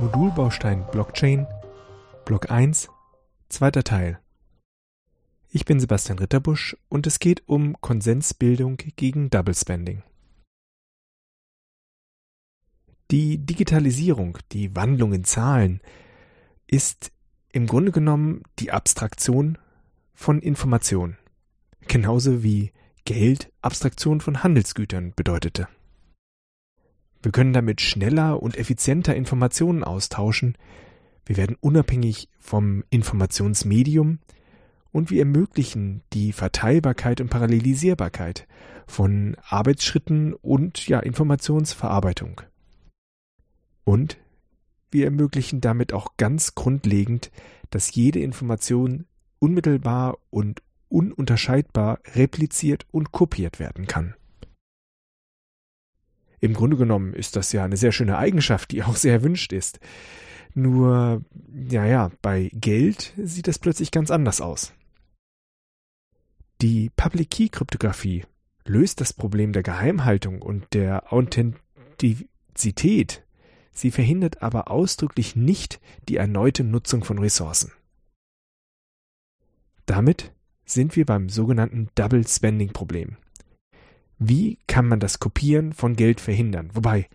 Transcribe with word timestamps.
Modulbaustein 0.00 0.86
Blockchain 0.92 1.46
Block 2.24 2.50
1 2.50 2.88
Zweiter 3.48 3.82
Teil 3.82 4.20
Ich 5.48 5.64
bin 5.64 5.80
Sebastian 5.80 6.18
Ritterbusch 6.18 6.76
und 6.88 7.06
es 7.06 7.18
geht 7.18 7.48
um 7.48 7.80
Konsensbildung 7.80 8.76
gegen 8.76 9.30
Double 9.30 9.54
Spending. 9.54 10.02
Die 13.10 13.38
Digitalisierung, 13.38 14.38
die 14.52 14.76
Wandlung 14.76 15.12
in 15.12 15.24
Zahlen, 15.24 15.80
ist 16.66 17.10
im 17.50 17.66
Grunde 17.66 17.90
genommen 17.92 18.42
die 18.58 18.70
Abstraktion 18.70 19.58
von 20.14 20.38
Information, 20.38 21.16
genauso 21.88 22.42
wie 22.42 22.72
Geld 23.06 23.52
Abstraktion 23.62 24.20
von 24.20 24.42
Handelsgütern 24.42 25.14
bedeutete. 25.14 25.68
Wir 27.22 27.32
können 27.32 27.52
damit 27.52 27.80
schneller 27.80 28.42
und 28.42 28.58
effizienter 28.58 29.14
Informationen 29.14 29.84
austauschen, 29.84 30.58
wir 31.24 31.36
werden 31.36 31.56
unabhängig 31.60 32.28
vom 32.38 32.84
Informationsmedium 32.90 34.18
und 34.92 35.10
wir 35.10 35.20
ermöglichen 35.20 36.02
die 36.12 36.32
Verteilbarkeit 36.32 37.20
und 37.20 37.30
Parallelisierbarkeit 37.30 38.46
von 38.86 39.36
Arbeitsschritten 39.48 40.34
und 40.34 40.86
ja 40.88 41.00
Informationsverarbeitung. 41.00 42.40
Und 43.84 44.18
wir 44.90 45.04
ermöglichen 45.04 45.60
damit 45.60 45.92
auch 45.92 46.16
ganz 46.16 46.54
grundlegend, 46.54 47.30
dass 47.70 47.94
jede 47.94 48.20
Information 48.20 49.06
unmittelbar 49.38 50.18
und 50.30 50.62
ununterscheidbar 50.96 52.00
repliziert 52.14 52.86
und 52.90 53.12
kopiert 53.12 53.58
werden 53.58 53.86
kann. 53.86 54.14
Im 56.40 56.54
Grunde 56.54 56.76
genommen 56.76 57.12
ist 57.12 57.36
das 57.36 57.52
ja 57.52 57.64
eine 57.64 57.76
sehr 57.76 57.92
schöne 57.92 58.18
Eigenschaft, 58.18 58.70
die 58.70 58.82
auch 58.82 58.96
sehr 58.96 59.12
erwünscht 59.12 59.52
ist. 59.52 59.78
Nur, 60.54 61.22
ja, 61.52 61.84
ja, 61.84 62.10
bei 62.22 62.50
Geld 62.54 63.12
sieht 63.16 63.46
das 63.46 63.58
plötzlich 63.58 63.90
ganz 63.90 64.10
anders 64.10 64.40
aus. 64.40 64.72
Die 66.62 66.90
Public 66.96 67.30
Key 67.30 67.50
Kryptographie 67.50 68.24
löst 68.64 69.02
das 69.02 69.12
Problem 69.12 69.52
der 69.52 69.62
Geheimhaltung 69.62 70.40
und 70.40 70.72
der 70.72 71.12
Authentizität 71.12 73.26
Sie 73.76 73.90
verhindert 73.90 74.40
aber 74.40 74.70
ausdrücklich 74.70 75.36
nicht 75.36 75.80
die 76.08 76.16
erneute 76.16 76.64
Nutzung 76.64 77.04
von 77.04 77.18
Ressourcen. 77.18 77.72
Damit 79.84 80.32
sind 80.66 80.96
wir 80.96 81.06
beim 81.06 81.28
sogenannten 81.28 81.88
Double 81.94 82.26
Spending 82.26 82.72
Problem. 82.72 83.16
Wie 84.18 84.58
kann 84.66 84.86
man 84.86 85.00
das 85.00 85.18
Kopieren 85.18 85.72
von 85.72 85.94
Geld 85.94 86.20
verhindern? 86.20 86.70
Wobei, 86.74 87.08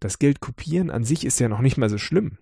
das 0.00 0.18
Geld 0.18 0.40
kopieren 0.40 0.90
an 0.90 1.04
sich 1.04 1.24
ist 1.26 1.40
ja 1.40 1.48
noch 1.48 1.60
nicht 1.60 1.76
mal 1.76 1.90
so 1.90 1.98
schlimm. 1.98 2.38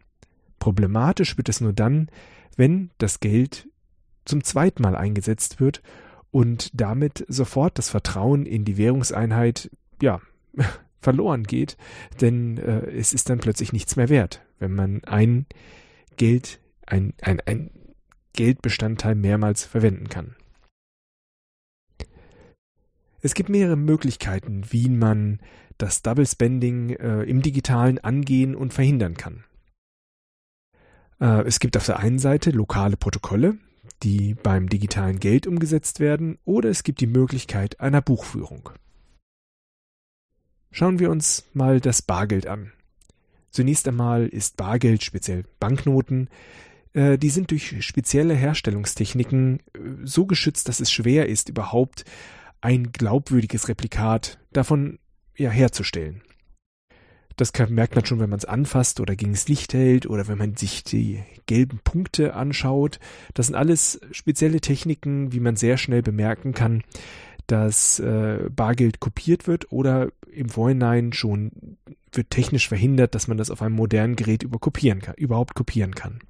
Problematisch 0.59 1.37
wird 1.37 1.49
es 1.49 1.61
nur 1.61 1.73
dann, 1.73 2.11
wenn 2.57 2.91
das 2.99 3.21
Geld 3.21 3.69
zum 4.25 4.45
zweiten 4.45 4.83
Mal 4.83 4.97
eingesetzt 4.97 5.61
wird 5.61 5.83
und 6.31 6.79
damit 6.79 7.25
sofort 7.29 7.79
das 7.79 7.89
Vertrauen 7.89 8.45
in 8.45 8.65
die 8.65 8.77
Währungseinheit, 8.77 9.71
ja, 10.03 10.21
verloren 11.01 11.45
geht, 11.45 11.77
denn 12.21 12.59
äh, 12.59 12.91
es 12.91 13.13
ist 13.13 13.31
dann 13.31 13.39
plötzlich 13.39 13.73
nichts 13.73 13.97
mehr 13.97 14.09
wert, 14.09 14.45
wenn 14.59 14.75
man 14.75 15.05
ein 15.05 15.47
Geld, 16.17 16.61
ein, 16.85 17.15
ein, 17.23 17.41
ein 17.47 17.71
Geldbestandteil 18.37 19.17
mehrmals 19.17 19.65
verwenden 19.65 20.09
kann. 20.09 20.37
Es 23.23 23.35
gibt 23.35 23.49
mehrere 23.49 23.77
Möglichkeiten, 23.77 24.63
wie 24.71 24.89
man 24.89 25.41
das 25.79 26.03
Double 26.03 26.27
Spending 26.27 26.91
äh, 26.91 27.23
im 27.23 27.43
digitalen 27.43 27.99
angehen 27.99 28.55
und 28.55 28.73
verhindern 28.73 29.17
kann. 29.17 29.45
Äh, 31.21 31.43
es 31.47 31.59
gibt 31.59 31.77
auf 31.77 31.87
der 31.87 31.99
einen 31.99 32.19
Seite 32.19 32.51
lokale 32.51 32.97
Protokolle, 32.97 33.59
die 34.03 34.35
beim 34.35 34.69
digitalen 34.69 35.19
Geld 35.19 35.47
umgesetzt 35.47 36.01
werden, 36.01 36.39
oder 36.45 36.69
es 36.69 36.83
gibt 36.83 37.01
die 37.01 37.07
Möglichkeit 37.07 37.81
einer 37.81 38.03
Buchführung. 38.03 38.71
Schauen 40.71 40.99
wir 40.99 41.11
uns 41.11 41.47
mal 41.55 41.81
das 41.81 42.03
Bargeld 42.03 42.47
an. 42.47 42.73
Zunächst 43.51 43.89
einmal 43.89 44.27
ist 44.27 44.59
Bargeld, 44.59 45.03
speziell 45.03 45.45
Banknoten, 45.59 46.29
die 47.19 47.29
sind 47.29 47.51
durch 47.51 47.85
spezielle 47.85 48.35
Herstellungstechniken 48.35 49.59
äh, 49.59 49.79
so 50.05 50.27
geschützt, 50.27 50.69
dass 50.69 50.81
es 50.81 50.91
schwer 50.91 51.29
ist, 51.29 51.49
überhaupt 51.49 52.05
ein 52.61 52.91
glaubwürdiges 52.93 53.69
Replikat 53.69 54.39
davon 54.53 54.99
ja, 55.37 55.51
herzustellen. 55.51 56.23
Das 57.37 57.53
merkt 57.69 57.95
man 57.95 58.07
schon, 58.07 58.19
wenn 58.19 58.31
man 58.31 58.39
es 58.39 58.47
anfasst 58.47 58.99
oder 58.99 59.15
gegen 59.15 59.33
das 59.33 59.47
Licht 59.47 59.75
hält 59.75 60.07
oder 60.07 60.27
wenn 60.27 60.39
man 60.39 60.57
sich 60.57 60.85
die 60.85 61.23
gelben 61.45 61.81
Punkte 61.85 62.35
anschaut. 62.35 62.99
Das 63.35 63.47
sind 63.47 63.57
alles 63.57 64.01
spezielle 64.11 64.63
Techniken, 64.63 65.33
wie 65.33 65.41
man 65.41 65.57
sehr 65.57 65.77
schnell 65.77 66.01
bemerken 66.01 66.55
kann, 66.55 66.83
dass 67.47 67.99
äh, 68.01 68.49
Bargeld 68.51 69.01
kopiert 69.01 69.47
wird 69.47 69.71
oder 69.71 70.09
im 70.33 70.49
Vorhinein 70.49 71.13
schon 71.13 71.77
wird 72.11 72.31
technisch 72.31 72.69
verhindert, 72.69 73.15
dass 73.15 73.29
man 73.29 73.37
das 73.37 73.51
auf 73.51 73.61
einem 73.61 73.75
modernen 73.75 74.17
Gerät 74.17 74.43
über 74.43 74.59
kopieren 74.59 75.03
kann, 75.03 75.15
überhaupt 75.17 75.55
kopieren 75.55 75.95
kann. 75.95 76.21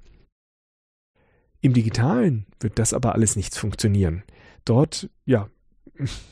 Im 1.61 1.73
Digitalen 1.73 2.45
wird 2.59 2.79
das 2.79 2.93
aber 2.93 3.13
alles 3.13 3.35
nichts 3.35 3.57
funktionieren. 3.57 4.23
Dort, 4.65 5.09
ja, 5.25 5.49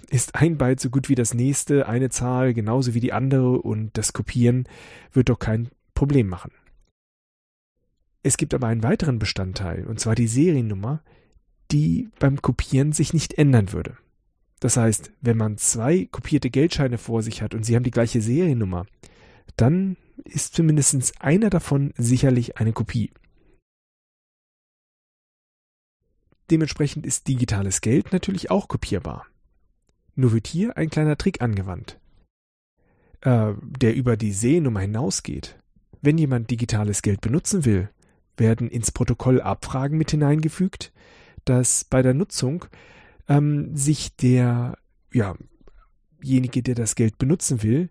ist 0.09 0.35
ein 0.35 0.57
Byte 0.57 0.79
so 0.79 0.89
gut 0.89 1.09
wie 1.09 1.15
das 1.15 1.33
nächste, 1.33 1.87
eine 1.87 2.09
Zahl 2.09 2.53
genauso 2.53 2.93
wie 2.93 2.99
die 2.99 3.13
andere 3.13 3.61
und 3.61 3.97
das 3.97 4.13
Kopieren 4.13 4.67
wird 5.11 5.29
doch 5.29 5.39
kein 5.39 5.69
Problem 5.93 6.27
machen. 6.27 6.51
Es 8.21 8.37
gibt 8.37 8.53
aber 8.53 8.67
einen 8.67 8.83
weiteren 8.83 9.19
Bestandteil, 9.19 9.85
und 9.85 9.99
zwar 9.99 10.15
die 10.15 10.27
Seriennummer, 10.27 11.01
die 11.71 12.09
beim 12.19 12.41
Kopieren 12.41 12.91
sich 12.91 13.13
nicht 13.13 13.35
ändern 13.35 13.71
würde. 13.71 13.97
Das 14.59 14.77
heißt, 14.77 15.11
wenn 15.21 15.37
man 15.37 15.57
zwei 15.57 16.07
kopierte 16.11 16.49
Geldscheine 16.49 16.97
vor 16.97 17.21
sich 17.21 17.41
hat 17.41 17.53
und 17.53 17.63
sie 17.63 17.75
haben 17.75 17.83
die 17.83 17.91
gleiche 17.91 18.21
Seriennummer, 18.21 18.85
dann 19.57 19.97
ist 20.23 20.55
zumindest 20.55 21.21
einer 21.21 21.49
davon 21.49 21.93
sicherlich 21.97 22.57
eine 22.57 22.73
Kopie. 22.73 23.11
Dementsprechend 26.51 27.05
ist 27.05 27.27
digitales 27.27 27.81
Geld 27.81 28.11
natürlich 28.13 28.51
auch 28.51 28.67
kopierbar. 28.67 29.25
Nur 30.15 30.31
wird 30.31 30.47
hier 30.47 30.77
ein 30.77 30.89
kleiner 30.89 31.17
Trick 31.17 31.41
angewandt, 31.41 31.99
äh, 33.21 33.53
der 33.61 33.95
über 33.95 34.15
die 34.17 34.31
Seriennummer 34.31 34.81
hinausgeht. 34.81 35.57
Wenn 36.01 36.17
jemand 36.17 36.51
digitales 36.51 37.01
Geld 37.01 37.21
benutzen 37.21 37.65
will, 37.65 37.89
werden 38.37 38.69
ins 38.69 38.91
Protokoll 38.91 39.41
Abfragen 39.41 39.97
mit 39.97 40.11
hineingefügt, 40.11 40.91
dass 41.45 41.83
bei 41.83 42.01
der 42.01 42.13
Nutzung 42.13 42.65
ähm, 43.27 43.75
sich 43.75 44.15
der, 44.15 44.77
ja, 45.11 45.35
derjenige, 46.25 46.63
der 46.63 46.75
das 46.75 46.95
Geld 46.95 47.17
benutzen 47.17 47.63
will, 47.63 47.89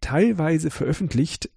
teilweise 0.00 0.70
veröffentlicht, 0.70 1.50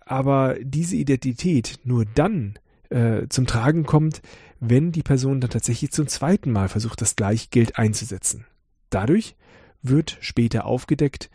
aber 0.00 0.56
diese 0.60 0.96
Identität 0.96 1.80
nur 1.84 2.04
dann 2.04 2.58
äh, 2.90 3.28
zum 3.28 3.46
Tragen 3.46 3.84
kommt, 3.84 4.22
wenn 4.60 4.92
die 4.92 5.02
Person 5.02 5.40
dann 5.40 5.50
tatsächlich 5.50 5.92
zum 5.92 6.06
zweiten 6.08 6.50
Mal 6.50 6.68
versucht, 6.68 7.00
das 7.00 7.16
gleiche 7.16 7.48
Geld 7.50 7.78
einzusetzen. 7.78 8.46
Dadurch 8.90 9.36
wird 9.82 10.18
später 10.20 10.64
aufgedeckt, 10.64 11.30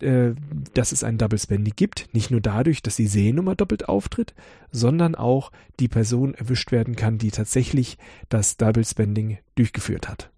äh, 0.00 0.34
dass 0.74 0.92
es 0.92 1.04
ein 1.04 1.18
Double 1.18 1.38
Spending 1.38 1.74
gibt, 1.76 2.08
nicht 2.12 2.30
nur 2.30 2.40
dadurch, 2.40 2.82
dass 2.82 2.96
die 2.96 3.06
Seriennummer 3.06 3.54
doppelt 3.54 3.88
auftritt, 3.88 4.34
sondern 4.70 5.14
auch 5.14 5.52
die 5.78 5.88
Person 5.88 6.34
erwischt 6.34 6.72
werden 6.72 6.96
kann, 6.96 7.18
die 7.18 7.30
tatsächlich 7.30 7.98
das 8.28 8.56
Double 8.56 8.84
Spending 8.84 9.38
durchgeführt 9.54 10.08
hat. 10.08 10.30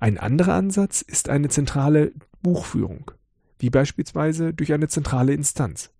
Ein 0.00 0.18
anderer 0.18 0.54
Ansatz 0.54 1.00
ist 1.00 1.28
eine 1.28 1.48
zentrale 1.48 2.12
Buchführung, 2.42 3.10
wie 3.58 3.70
beispielsweise 3.70 4.52
durch 4.52 4.72
eine 4.72 4.88
zentrale 4.88 5.32
Instanz. 5.32 5.93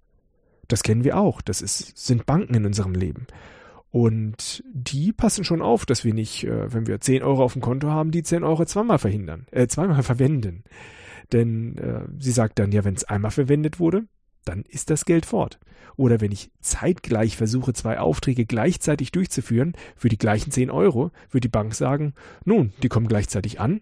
Das 0.69 0.83
kennen 0.83 1.05
wir 1.05 1.19
auch, 1.19 1.41
das 1.41 1.63
ist, 1.63 1.97
sind 1.97 2.27
Banken 2.27 2.55
in 2.55 2.67
unserem 2.67 2.95
Leben. 2.95 3.27
Und 3.91 4.65
die 4.73 5.13
passen 5.13 5.45
schon 5.45 5.63
auf, 5.63 5.87
dass 5.87 6.05
wir 6.05 6.15
nicht, 6.15 6.45
äh, 6.45 6.73
wenn 6.73 6.89
wir 6.89 7.01
10 7.01 7.23
Euro 7.23 7.45
auf 7.45 7.53
dem 7.53 7.63
Konto 7.63 7.91
haben, 7.91 8.11
die 8.11 8.25
10 8.25 8.43
Euro 8.43 8.65
zweimal 8.65 8.99
verhindern, 8.99 9.47
äh, 9.53 9.69
zweimal 9.69 10.03
verwenden. 10.03 10.65
Denn 11.33 11.79
äh, 11.79 12.01
sie 12.19 12.33
sagt 12.33 12.59
dann, 12.59 12.73
ja, 12.73 12.85
wenn 12.85 12.95
es 12.95 13.05
einmal 13.05 13.31
verwendet 13.31 13.79
wurde, 13.79 14.05
dann 14.45 14.65
ist 14.69 14.91
das 14.91 15.05
Geld 15.05 15.27
fort. 15.27 15.61
Oder 15.97 16.21
wenn 16.21 16.33
ich 16.33 16.51
zeitgleich 16.61 17.37
versuche, 17.37 17.73
zwei 17.73 18.01
Aufträge 18.01 18.47
gleichzeitig 18.47 19.13
durchzuführen 19.13 19.75
für 19.97 20.09
die 20.09 20.19
gleichen 20.19 20.51
10 20.51 20.71
Euro, 20.71 21.13
wird 21.31 21.45
die 21.45 21.49
Bank 21.49 21.75
sagen, 21.75 22.15
nun, 22.45 22.73
die 22.83 22.89
kommen 22.89 23.07
gleichzeitig 23.07 23.61
an, 23.61 23.81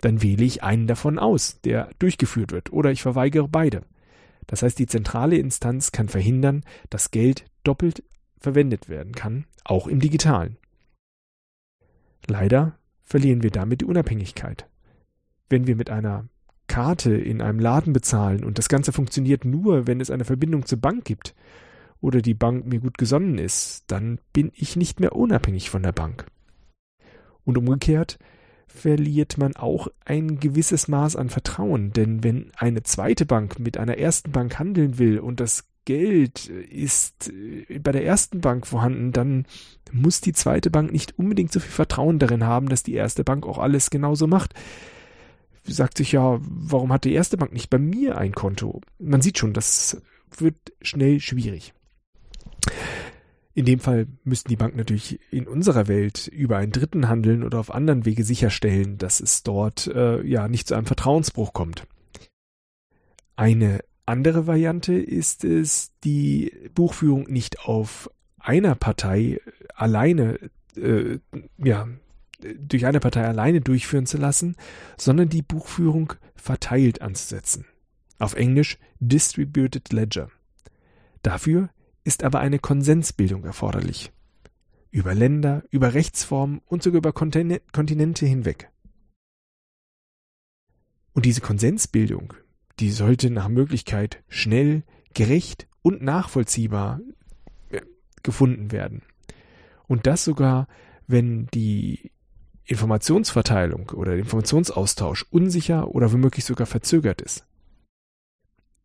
dann 0.00 0.22
wähle 0.22 0.44
ich 0.44 0.62
einen 0.62 0.86
davon 0.86 1.18
aus, 1.18 1.60
der 1.62 1.90
durchgeführt 1.98 2.52
wird, 2.52 2.72
oder 2.72 2.92
ich 2.92 3.02
verweigere 3.02 3.48
beide. 3.48 3.82
Das 4.48 4.62
heißt, 4.62 4.78
die 4.78 4.86
zentrale 4.86 5.36
Instanz 5.36 5.92
kann 5.92 6.08
verhindern, 6.08 6.64
dass 6.90 7.12
Geld 7.12 7.44
doppelt 7.62 8.02
verwendet 8.40 8.88
werden 8.88 9.12
kann, 9.14 9.44
auch 9.64 9.86
im 9.86 10.00
digitalen. 10.00 10.56
Leider 12.26 12.76
verlieren 13.02 13.42
wir 13.42 13.50
damit 13.50 13.82
die 13.82 13.84
Unabhängigkeit. 13.84 14.66
Wenn 15.48 15.66
wir 15.66 15.76
mit 15.76 15.90
einer 15.90 16.28
Karte 16.66 17.14
in 17.14 17.40
einem 17.40 17.60
Laden 17.60 17.92
bezahlen 17.92 18.44
und 18.44 18.58
das 18.58 18.68
Ganze 18.68 18.92
funktioniert 18.92 19.44
nur, 19.44 19.86
wenn 19.86 20.00
es 20.00 20.10
eine 20.10 20.24
Verbindung 20.24 20.66
zur 20.66 20.78
Bank 20.78 21.04
gibt 21.04 21.34
oder 22.00 22.22
die 22.22 22.34
Bank 22.34 22.66
mir 22.66 22.80
gut 22.80 22.98
gesonnen 22.98 23.38
ist, 23.38 23.84
dann 23.88 24.18
bin 24.32 24.50
ich 24.54 24.76
nicht 24.76 25.00
mehr 25.00 25.14
unabhängig 25.14 25.70
von 25.70 25.82
der 25.82 25.92
Bank. 25.92 26.26
Und 27.44 27.58
umgekehrt 27.58 28.18
verliert 28.68 29.38
man 29.38 29.56
auch 29.56 29.88
ein 30.04 30.38
gewisses 30.38 30.88
Maß 30.88 31.16
an 31.16 31.30
Vertrauen, 31.30 31.92
denn 31.92 32.22
wenn 32.22 32.52
eine 32.56 32.82
zweite 32.82 33.26
Bank 33.26 33.58
mit 33.58 33.76
einer 33.76 33.98
ersten 33.98 34.30
Bank 34.30 34.58
handeln 34.58 34.98
will 34.98 35.18
und 35.18 35.40
das 35.40 35.64
Geld 35.84 36.48
ist 36.48 37.30
äh, 37.30 37.78
bei 37.78 37.92
der 37.92 38.04
ersten 38.04 38.42
Bank 38.42 38.66
vorhanden, 38.66 39.12
dann 39.12 39.46
muss 39.90 40.20
die 40.20 40.34
zweite 40.34 40.70
Bank 40.70 40.92
nicht 40.92 41.18
unbedingt 41.18 41.50
so 41.50 41.60
viel 41.60 41.70
Vertrauen 41.70 42.18
darin 42.18 42.44
haben, 42.44 42.68
dass 42.68 42.82
die 42.82 42.92
erste 42.92 43.24
Bank 43.24 43.46
auch 43.46 43.56
alles 43.56 43.88
genauso 43.88 44.26
macht. 44.26 44.52
Sagt 45.64 45.96
sich 45.96 46.12
ja, 46.12 46.38
warum 46.42 46.92
hat 46.92 47.04
die 47.04 47.14
erste 47.14 47.38
Bank 47.38 47.54
nicht 47.54 47.70
bei 47.70 47.78
mir 47.78 48.18
ein 48.18 48.32
Konto? 48.32 48.82
Man 48.98 49.22
sieht 49.22 49.38
schon, 49.38 49.54
das 49.54 50.00
wird 50.36 50.56
schnell 50.82 51.20
schwierig. 51.20 51.72
In 53.58 53.64
dem 53.64 53.80
Fall 53.80 54.06
müssten 54.22 54.50
die 54.50 54.56
Banken 54.56 54.78
natürlich 54.78 55.18
in 55.32 55.48
unserer 55.48 55.88
Welt 55.88 56.28
über 56.28 56.58
einen 56.58 56.70
Dritten 56.70 57.08
handeln 57.08 57.42
oder 57.42 57.58
auf 57.58 57.74
anderen 57.74 58.04
Wege 58.04 58.22
sicherstellen, 58.22 58.98
dass 58.98 59.18
es 59.18 59.42
dort 59.42 59.88
äh, 59.88 60.24
ja 60.24 60.46
nicht 60.46 60.68
zu 60.68 60.76
einem 60.76 60.86
Vertrauensbruch 60.86 61.52
kommt. 61.54 61.84
Eine 63.34 63.80
andere 64.06 64.46
Variante 64.46 64.94
ist 64.94 65.42
es, 65.42 65.90
die 66.04 66.52
Buchführung 66.72 67.24
nicht 67.24 67.58
auf 67.58 68.08
einer 68.38 68.76
Partei 68.76 69.40
alleine, 69.74 70.38
äh, 70.76 71.18
ja, 71.56 71.88
durch 72.60 72.86
eine 72.86 73.00
Partei 73.00 73.26
alleine 73.26 73.60
durchführen 73.60 74.06
zu 74.06 74.18
lassen, 74.18 74.54
sondern 74.96 75.30
die 75.30 75.42
Buchführung 75.42 76.12
verteilt 76.36 77.02
anzusetzen. 77.02 77.64
Auf 78.20 78.36
Englisch 78.36 78.78
Distributed 79.00 79.92
Ledger. 79.92 80.30
Dafür 81.22 81.70
ist 82.08 82.24
aber 82.24 82.40
eine 82.40 82.58
Konsensbildung 82.58 83.44
erforderlich. 83.44 84.10
Über 84.90 85.14
Länder, 85.14 85.62
über 85.70 85.94
Rechtsformen 85.94 86.60
und 86.66 86.82
sogar 86.82 86.98
über 86.98 87.12
Kontinente 87.12 88.26
hinweg. 88.26 88.70
Und 91.12 91.24
diese 91.26 91.40
Konsensbildung 91.40 92.34
die 92.80 92.90
sollte 92.90 93.30
nach 93.30 93.48
Möglichkeit 93.48 94.22
schnell, 94.28 94.84
gerecht 95.14 95.66
und 95.82 96.02
nachvollziehbar 96.02 97.00
äh, 97.70 97.80
gefunden 98.22 98.72
werden. 98.72 99.02
Und 99.86 100.06
das 100.06 100.24
sogar, 100.24 100.68
wenn 101.06 101.46
die 101.46 102.12
Informationsverteilung 102.64 103.90
oder 103.90 104.12
der 104.12 104.20
Informationsaustausch 104.20 105.26
unsicher 105.30 105.88
oder 105.94 106.12
womöglich 106.12 106.44
sogar 106.44 106.66
verzögert 106.66 107.22
ist. 107.22 107.46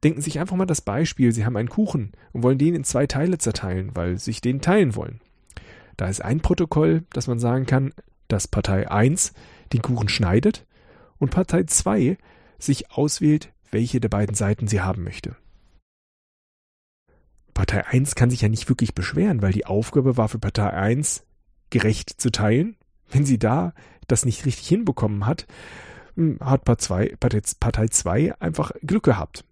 Denken 0.04 0.22
Sie 0.22 0.26
sich 0.26 0.40
einfach 0.40 0.58
mal 0.58 0.66
das 0.66 0.82
Beispiel, 0.82 1.32
Sie 1.32 1.46
haben 1.46 1.56
einen 1.56 1.70
Kuchen 1.70 2.12
und 2.34 2.44
wollen 2.44 2.58
den 2.58 2.76
in 2.76 2.84
zwei 2.84 3.08
Teile 3.08 3.38
zerteilen, 3.38 3.96
weil 3.96 4.18
Sie 4.18 4.26
sich 4.26 4.42
den 4.42 4.62
teilen 4.62 4.96
wollen. 4.96 5.22
Da 5.98 6.08
ist 6.08 6.22
ein 6.22 6.42
Protokoll, 6.42 7.04
dass 7.14 7.28
man 7.28 7.40
sagen 7.40 7.66
kann, 7.66 7.94
dass 8.28 8.48
Partei 8.48 8.90
1 8.90 9.34
den 9.72 9.82
Kuchen 9.82 10.10
schneidet 10.10 10.66
und 11.20 11.32
Partei 11.32 11.64
2 11.64 12.18
sich 12.58 12.92
auswählt, 12.92 13.54
welche 13.72 14.00
der 14.00 14.10
beiden 14.10 14.36
Seiten 14.36 14.68
sie 14.68 14.82
haben 14.82 15.04
möchte. 15.04 15.36
Partei 17.54 17.86
1 17.86 18.16
kann 18.16 18.30
sich 18.30 18.42
ja 18.42 18.50
nicht 18.50 18.70
wirklich 18.70 18.96
beschweren, 18.96 19.42
weil 19.42 19.54
die 19.54 19.66
Aufgabe 19.66 20.18
war 20.18 20.30
für 20.30 20.40
Partei 20.40 20.72
1 20.72 21.24
gerecht 21.70 22.10
zu 22.10 22.32
teilen. 22.32 22.76
Wenn 23.10 23.26
sie 23.26 23.38
da 23.38 23.74
das 24.08 24.26
nicht 24.26 24.46
richtig 24.46 24.68
hinbekommen 24.68 25.26
hat, 25.26 25.46
hm, 26.16 26.40
hat 26.40 26.66
Partei 26.66 27.16
2 27.88 28.42
einfach 28.42 28.72
Glück 28.82 29.04
gehabt. 29.04 29.46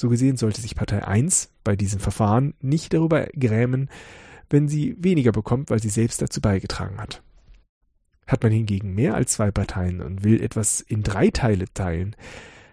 So 0.00 0.08
gesehen 0.08 0.38
sollte 0.38 0.62
sich 0.62 0.76
Partei 0.76 1.06
1 1.06 1.50
bei 1.62 1.76
diesem 1.76 2.00
Verfahren 2.00 2.54
nicht 2.62 2.94
darüber 2.94 3.26
grämen, 3.38 3.90
wenn 4.48 4.66
sie 4.66 4.96
weniger 4.98 5.30
bekommt, 5.30 5.68
weil 5.68 5.82
sie 5.82 5.90
selbst 5.90 6.22
dazu 6.22 6.40
beigetragen 6.40 6.96
hat. 6.96 7.22
Hat 8.26 8.42
man 8.42 8.50
hingegen 8.50 8.94
mehr 8.94 9.14
als 9.14 9.32
zwei 9.32 9.50
Parteien 9.50 10.00
und 10.00 10.24
will 10.24 10.40
etwas 10.40 10.80
in 10.80 11.02
drei 11.02 11.28
Teile 11.28 11.66
teilen, 11.74 12.16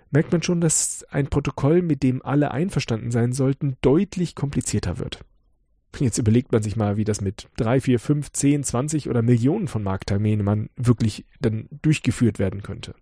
merkt 0.10 0.32
man 0.32 0.42
schon, 0.42 0.62
dass 0.62 1.06
ein 1.10 1.28
Protokoll, 1.28 1.82
mit 1.82 2.02
dem 2.02 2.22
alle 2.22 2.52
einverstanden 2.52 3.12
sein 3.12 3.34
sollten, 3.34 3.76
deutlich 3.82 4.34
komplizierter 4.34 4.98
wird. 4.98 5.20
Jetzt 6.00 6.20
überlegt 6.20 6.54
man 6.54 6.64
sich 6.64 6.78
mal, 6.78 6.96
wie 6.96 7.04
das 7.04 7.20
mit 7.20 7.50
drei, 7.58 7.82
vier, 7.82 8.00
fünf, 8.00 8.32
zehn, 8.32 8.64
zwanzig 8.64 9.10
oder 9.10 9.22
Millionen 9.22 9.68
von 9.68 9.84
Marktteilnehmern 9.84 10.70
wirklich 10.78 11.26
dann 11.42 11.68
durchgeführt 11.82 12.40
werden 12.40 12.64
könnte. 12.64 12.96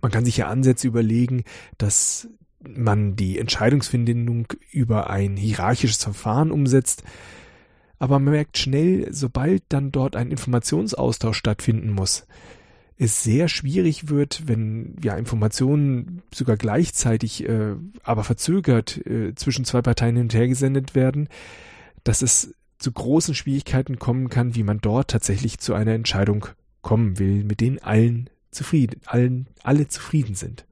Man 0.00 0.12
kann 0.12 0.24
sich 0.24 0.36
ja 0.36 0.46
Ansätze 0.46 0.86
überlegen, 0.86 1.42
dass 1.78 2.28
man 2.68 3.16
die 3.16 3.38
Entscheidungsfindung 3.38 4.46
über 4.70 5.10
ein 5.10 5.36
hierarchisches 5.36 6.02
Verfahren 6.02 6.50
umsetzt, 6.50 7.02
aber 7.98 8.18
man 8.18 8.32
merkt 8.32 8.58
schnell, 8.58 9.06
sobald 9.12 9.62
dann 9.68 9.92
dort 9.92 10.16
ein 10.16 10.30
Informationsaustausch 10.30 11.38
stattfinden 11.38 11.90
muss, 11.90 12.26
es 12.98 13.22
sehr 13.22 13.48
schwierig 13.48 14.08
wird, 14.08 14.46
wenn 14.46 14.96
ja 15.02 15.16
Informationen 15.16 16.22
sogar 16.32 16.56
gleichzeitig, 16.56 17.48
äh, 17.48 17.74
aber 18.02 18.24
verzögert 18.24 19.04
äh, 19.06 19.34
zwischen 19.34 19.64
zwei 19.64 19.82
Parteien 19.82 20.16
hin 20.16 20.24
und 20.24 20.34
her 20.34 20.48
gesendet 20.48 20.94
werden, 20.94 21.28
dass 22.04 22.22
es 22.22 22.54
zu 22.78 22.92
großen 22.92 23.34
Schwierigkeiten 23.34 23.98
kommen 23.98 24.28
kann, 24.28 24.54
wie 24.54 24.62
man 24.62 24.78
dort 24.78 25.10
tatsächlich 25.10 25.58
zu 25.58 25.74
einer 25.74 25.92
Entscheidung 25.92 26.46
kommen 26.80 27.18
will, 27.18 27.44
mit 27.44 27.60
denen 27.60 27.78
allen 27.78 28.28
zufrieden, 28.50 29.00
allen, 29.06 29.46
alle 29.62 29.88
zufrieden 29.88 30.34
sind. 30.34 30.66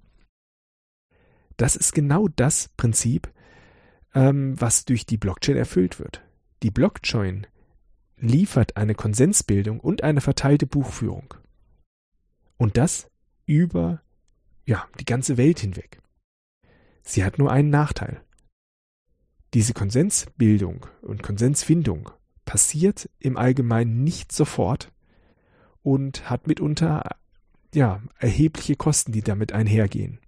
Das 1.61 1.77
ist 1.77 1.93
genau 1.93 2.27
das 2.27 2.71
Prinzip, 2.79 3.31
ähm, 4.15 4.59
was 4.59 4.87
durch 4.87 5.05
die 5.05 5.19
Blockchain 5.19 5.59
erfüllt 5.59 5.99
wird. 5.99 6.23
Die 6.63 6.71
Blockchain 6.71 7.47
liefert 8.17 8.79
eine 8.79 8.95
Konsensbildung 8.95 9.79
und 9.79 10.03
eine 10.03 10.23
verteilte 10.23 10.65
Buchführung. 10.67 11.35
Und 12.57 12.79
das 12.79 13.11
über 13.45 14.01
ja, 14.65 14.89
die 15.01 15.05
ganze 15.05 15.37
Welt 15.37 15.61
hinweg. 15.61 16.01
Sie 17.03 17.25
hat 17.25 17.39
nur 17.39 17.53
einen 17.53 17.69
Nachteil. 17.69 18.23
Diese 19.53 19.75
Konsensbildung 19.75 20.87
und 21.03 21.23
Konsensfindung 21.23 22.11
passiert 22.47 23.11
im 23.19 23.37
Allgemeinen 23.37 24.03
nicht 24.03 24.33
sofort 24.33 24.91
und 25.83 26.31
hat 26.31 26.47
mitunter 26.47 27.19
ja, 27.75 28.01
erhebliche 28.19 28.77
Kosten, 28.77 29.13
die 29.13 29.21
damit 29.21 29.53
einhergehen. 29.53 30.21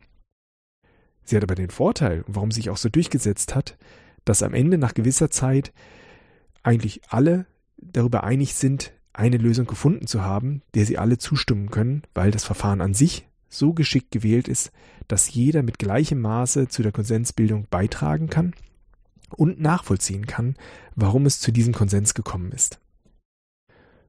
Sie 1.24 1.36
hat 1.36 1.42
aber 1.42 1.54
den 1.54 1.70
Vorteil, 1.70 2.24
warum 2.26 2.50
sie 2.50 2.60
sich 2.60 2.70
auch 2.70 2.76
so 2.76 2.88
durchgesetzt 2.88 3.54
hat, 3.54 3.76
dass 4.24 4.42
am 4.42 4.54
Ende 4.54 4.78
nach 4.78 4.94
gewisser 4.94 5.30
Zeit 5.30 5.72
eigentlich 6.62 7.02
alle 7.08 7.46
darüber 7.76 8.24
einig 8.24 8.54
sind, 8.54 8.92
eine 9.12 9.36
Lösung 9.36 9.66
gefunden 9.66 10.06
zu 10.06 10.22
haben, 10.22 10.62
der 10.74 10.86
sie 10.86 10.98
alle 10.98 11.18
zustimmen 11.18 11.70
können, 11.70 12.02
weil 12.14 12.30
das 12.30 12.44
Verfahren 12.44 12.80
an 12.80 12.94
sich 12.94 13.26
so 13.48 13.74
geschickt 13.74 14.10
gewählt 14.10 14.48
ist, 14.48 14.72
dass 15.08 15.32
jeder 15.32 15.62
mit 15.62 15.78
gleichem 15.78 16.20
Maße 16.20 16.68
zu 16.68 16.82
der 16.82 16.92
Konsensbildung 16.92 17.66
beitragen 17.70 18.28
kann 18.28 18.54
und 19.30 19.60
nachvollziehen 19.60 20.26
kann, 20.26 20.56
warum 20.94 21.26
es 21.26 21.40
zu 21.40 21.52
diesem 21.52 21.74
Konsens 21.74 22.14
gekommen 22.14 22.52
ist. 22.52 22.80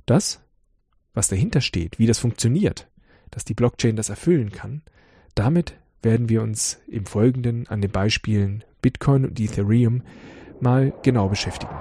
Das, 0.06 0.42
was 1.14 1.28
dahinter 1.28 1.62
steht, 1.62 2.00
wie 2.00 2.08
das 2.08 2.20
funktioniert, 2.20 2.90
dass 3.32 3.46
die 3.46 3.54
Blockchain 3.54 3.96
das 3.96 4.10
erfüllen 4.10 4.52
kann, 4.52 4.82
damit 5.36 5.78
werden 6.04 6.30
wir 6.30 6.42
uns 6.42 6.80
im 6.88 7.06
Folgenden 7.06 7.68
an 7.68 7.82
den 7.82 7.92
Beispielen 7.92 8.64
Bitcoin 8.82 9.26
und 9.26 9.40
Ethereum 9.40 10.04
mal 10.60 10.94
genau 11.02 11.30
beschäftigen. 11.30 11.76